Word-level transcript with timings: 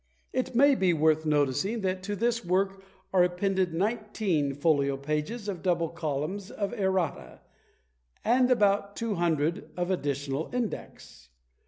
It 0.33 0.55
may 0.55 0.73
be 0.73 0.93
worth 0.93 1.27
noticing 1.27 1.81
that 1.81 2.01
to 2.09 2.15
this 2.15 2.43
work 2.43 2.81
are 3.13 3.23
appended 3.23 3.71
19 3.71 4.55
folio 4.55 4.97
pages 4.97 5.47
of 5.47 5.61
double 5.61 5.89
columns 5.89 6.49
of 6.49 6.73
errata, 6.73 7.41
and 8.25 8.49
about 8.49 8.95
200 8.95 9.69
of 9.77 9.91
additional 9.91 10.49
index! 10.55 11.29